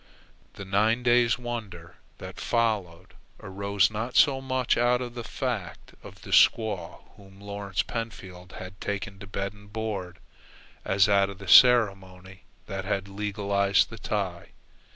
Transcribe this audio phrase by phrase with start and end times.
[0.53, 6.23] The nine days' wonder that followed arose not so much out of the fact of
[6.23, 10.17] the squaw whom Lawrence Pentfield had taken to bed and board
[10.83, 14.53] as out of the ceremony that had legalized the tie.